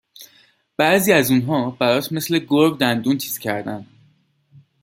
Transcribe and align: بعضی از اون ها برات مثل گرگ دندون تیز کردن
بعضی 0.77 1.13
از 1.13 1.31
اون 1.31 1.41
ها 1.41 1.69
برات 1.69 2.11
مثل 2.11 2.39
گرگ 2.39 2.77
دندون 2.77 3.17
تیز 3.17 3.37
کردن 3.39 3.85